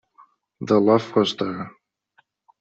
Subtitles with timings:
[0.61, 1.69] The love was there.